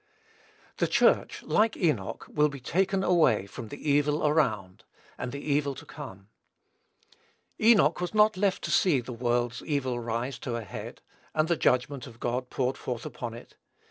[0.77, 4.83] The Church, like Enoch, will be taken away from the evil around,
[5.15, 6.27] and the evil to come.
[7.61, 11.01] Enoch was not left to see the world's evil rise to a head,
[11.35, 13.57] and the judgment of God poured forth upon it.